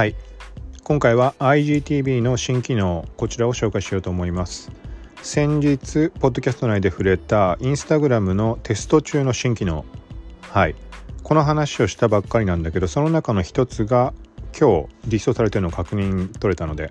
[0.00, 0.16] はい。
[0.82, 4.72] 今回は IGTV の新機能こちらを紹介しようと思います。
[5.20, 9.84] 先日ポッドキャスト内で触れたインスタグラムのテスト中の新機能。
[10.40, 10.74] はい。
[11.22, 14.14] この話をしたばっかりなんだけどその中の一つが
[14.58, 16.90] 今日実装されてるのを確認取れたので。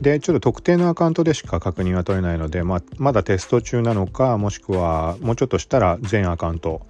[0.00, 6.86] でちょっと特定のアカウントでしか確認は取れないので、まあ、まだテスト中なのかもしくはもうちょっとしたら全アカウント、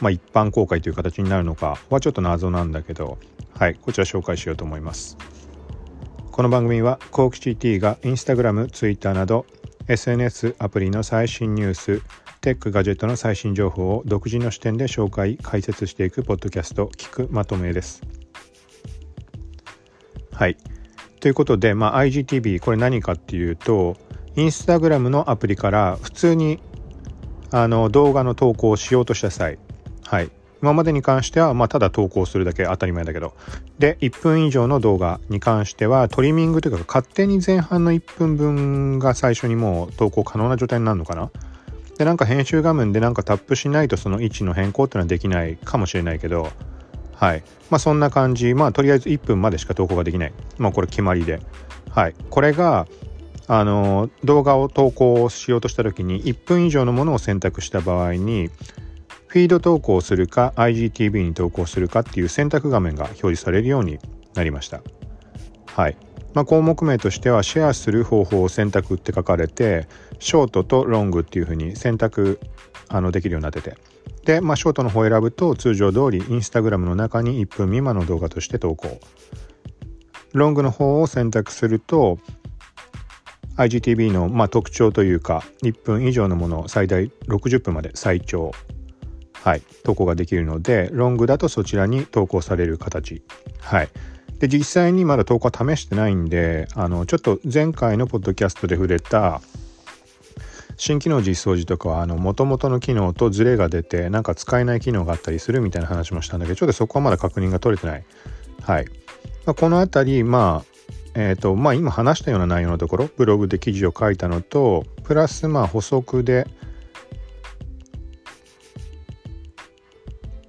[0.00, 3.18] まあ、一般公開という形になるのかはちょっと謎なんだけど
[3.56, 5.16] はいこちら紹介しようと思います。
[6.30, 9.46] この番組はコークシティがインスタグラム、ツイッターなど
[9.86, 12.02] SNS アプリの最新ニュース
[12.40, 18.02] テックガジェットの最新情報を独自の視点で紹介解説していくポッドキャスト聞くまとめです。
[20.32, 20.56] はい。
[21.20, 23.96] ということで、まあ、IGTV これ何かっていうと
[24.34, 26.60] インスタグラムのアプリから普通に
[27.52, 29.58] あの動画の投稿をしようとした際、
[30.06, 30.30] はい、
[30.62, 33.34] 今までに関しては、まあ、ただ投稿するだけ当たり前だけど。
[33.78, 41.30] で1分以上の動画に関してはトリミングというか勝手に前半の1分分が最初にもう投稿可能な状態になるのかな。
[41.98, 46.50] でなんか編集画面でなんかタップしないとその位置の変更っていうのはできないかもしれないけど。
[47.14, 47.44] はい。
[47.70, 48.54] まあそんな感じ。
[48.54, 50.32] まあとりあえず1分までしか投稿ができない。
[50.58, 51.40] まあこれ決まりで。
[51.90, 52.14] はい。
[52.30, 52.86] これが
[53.46, 58.50] あの動画を投稿しようとした時に1分以上のものを選択した場合に
[59.34, 63.98] フィード投稿するか IGTV に投稿するかっていう選択画面が表示されるように
[64.34, 64.80] なりました。
[65.66, 65.96] はい。
[66.34, 69.88] まあ、項目名としてはシェアする方法を選択って書かれて
[70.20, 72.38] ショートとロングっていうふうに選択
[72.86, 73.76] あのできるようになってて。
[74.24, 79.00] で、まあ、ショートの方を選ぶと通常通りインスタグラムの中に1分未満の動画として投稿。
[80.32, 82.20] ロングの方を選択すると
[83.56, 88.52] IGTV のまあ特徴というか1分以上のものを最大60分まで最長
[89.44, 93.22] はい投稿ができるのでロングだとそちらに投稿される形
[93.60, 93.90] はい
[94.38, 99.42] で実際にまだ投稿は試してないんであのちょっと前回のポッドキャストで触れた
[100.78, 108.04] 新機能実装時とかはもともとの機能とズレが出てなんか使えない機能があったりするみたいな話もしたんだけどちょっとそこはまだ確認が取れてない。
[108.62, 108.86] はい。
[109.44, 110.74] まあ、この辺りまあ
[111.14, 116.46] えっ、ー、とまあ今話したような内容のところブログで記事を書いたのとプラスまあ補足で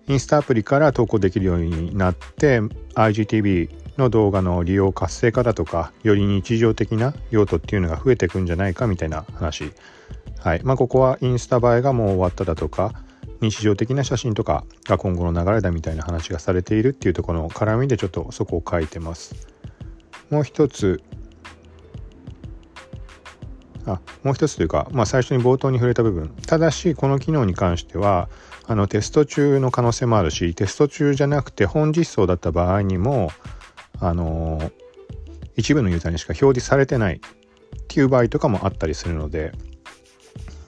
[0.07, 2.59] インスタアプリから投稿できるようになって
[2.95, 9.71] IGTV の動画の利用活性化だとかより日常的な用途っていうのが増えていくんじゃないかみたいな話。
[10.39, 10.61] はい。
[10.63, 12.93] まあここはインスタ映えがもう終わっただとか
[13.41, 19.47] 日常的な写真とかが今後の流れだみたいな話がされているっていうところの絡みでちょっとそこを書いてます。
[20.29, 21.01] もう一つ
[23.85, 26.29] あもう一つというか、まあ、最初に冒頭に触れた部分。
[26.47, 28.29] ただしこの機能に関しては
[28.67, 33.31] あのテスト中の可能性もあるしテスト中じゃなくて本実装だった場合にも
[33.99, 34.71] あの
[35.55, 37.19] 一部のユーザーにしか表示されてないっ
[37.87, 39.51] ていう場合とかもあったりするので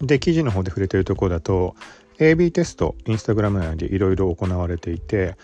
[0.01, 1.75] で記事の方で触れてるところだと
[2.19, 5.35] AB テストインスタグラム内でいろいろ行われていて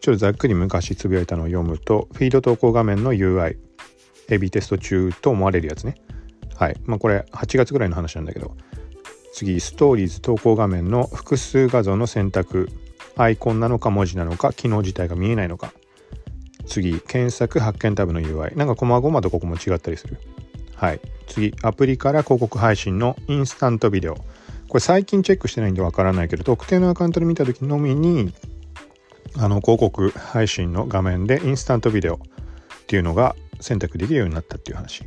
[0.00, 3.56] ちょっとざっくり昔つぶやいたのを読むとフィード投稿画面の UI
[4.28, 5.96] AB テスト中と思われるやつね。
[6.56, 6.76] はい。
[6.84, 8.56] まあこれ8月ぐらいの話なんだけど
[9.32, 12.68] 次ストーリーズ投稿画面の複数画像の選択。
[13.18, 15.72] アイコンなのか文字なのか機能自体が見えないのか。
[16.66, 20.18] 次検索発見タブの UI なんか細々とここも違ったりする。
[20.74, 21.00] はい。
[21.26, 24.16] 次アプリから広告配信のインスタントビデオ。
[24.68, 28.34] これ最近チェックしてないんでわからないけど特定のアカウントで見た時のみに
[29.38, 32.18] あの広告配信の画面でインスタントビデオっ
[32.86, 35.04] ていうのが選択できるようになったっていう話。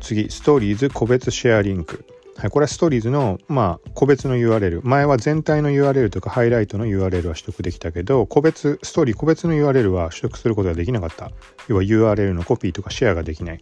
[0.00, 2.04] 次ストーリーズ個別シェアリンク
[2.38, 4.80] はい、これはストーリーズの、まあ、個別の URL。
[4.84, 11.32] 前は全体の URL とかハイライトの URL は取得できたけど、個別、ストーリー個別の URL は取得することができなかった。
[11.66, 13.60] 要は URL のコピーとかシェアができない。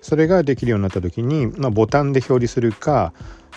[0.00, 3.12] それができるようになった時に、まあ、ボタンで表示するか、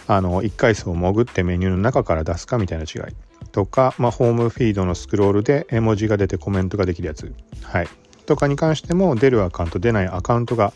[0.05, 3.15] あの、一階層を潜ってメニューの中から出すかみたいな違い。
[3.53, 7.33] とか、まあ、ホームフィードのスクロールで絵文字が出てコメントができるやつ。
[7.63, 7.87] はい。
[8.25, 10.73] とかに関しても、出るアカウント、出ないアカウントが、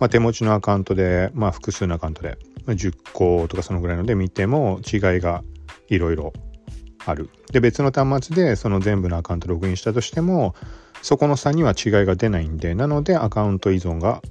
[0.00, 5.42] まあ、手持ちのアカウントで、まあ、複数のアカウントでま10個とかそのぐらいので見ても違いが
[5.88, 6.32] いろいろ
[7.06, 7.30] ある。
[7.52, 10.54] で別の端末でその全部のアカウントログインしたとしても
[11.02, 14.22] そこの差には違いが出ないんでなのでアカウント依存が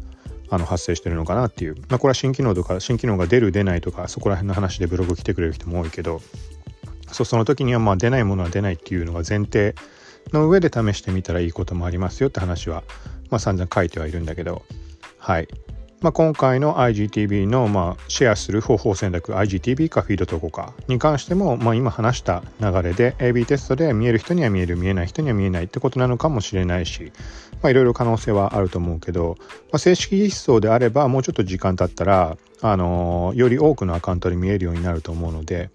[0.52, 6.22] あの発生してるのかなっていう、まあ、これは新機能とか新機能が出る出ないとかそこら辺の話でブログ来てくれる人も多いけど
[7.12, 9.76] そその時にはまあ出ないものは出ないっていうのが前提
[10.32, 12.84] の上で試してみたらいいこともありますよって話は、
[13.30, 14.64] まあ、散々書いてはいるんだけど
[15.20, 15.48] はい。
[16.02, 27.12] まあ、今回の IGTV のまあシェアする方法選択 IGTV かフィード投稿かに関しても、まあ、今話した流れで AB テストで見える人には見える見えない人には見えないってことなのかもしれないし
[27.66, 35.70] いろいろ可能性はあると思うけど、まあ、正式実装であればもうちょっと時間経ったら、あの、より多くのアカウントで見えるようになると思うので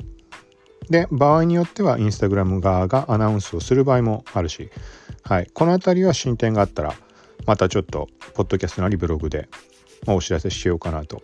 [0.89, 4.71] で場合によってはインスタグラム側がアナウンスをする場合もあるし、
[5.23, 6.95] はい、この辺りは進展があったら
[7.47, 9.49] またちょっとポッドキャストなりブログで
[10.07, 11.23] お知らせしようかなと。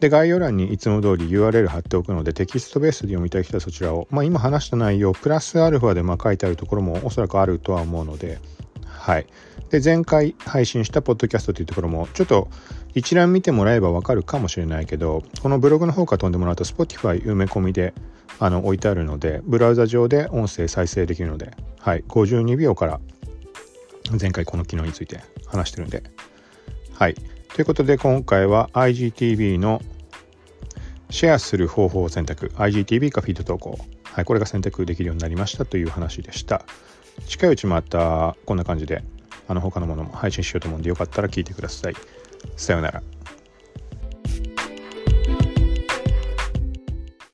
[0.00, 8.38] で概要欄にいつも通り URL 貼っておくのでテキストベースで読みたい人はそちらを、まあ、今話した内容プラスアルファでま書いてあるところもおそらくあるとは思うので
[8.84, 9.26] はい
[9.70, 12.48] で前回配信したポッドキャストというところもちょっと
[12.94, 17.94] 一覧見てもらえばわかるかもしれないけどこのブログの方から飛んでもらうと Spotify 埋め込みで
[18.38, 23.00] あの置いてあるのでブラウザ上で音声再生できるのではい52秒から
[24.20, 26.02] 前回この機能について話してるんで。
[26.94, 27.14] はい。
[27.14, 29.82] ということで今回は IGTV の
[31.10, 32.52] シェアする方法を選択。
[32.56, 36.64] IGTV かフィード投稿、はい、これが選択できるようになりましたという話でした。
[37.26, 39.02] 近いうちまたこんな感じで
[39.48, 41.94] あの他のものも配信しようと思うんでよかったら聞いてください。
[42.56, 43.02] さようなら。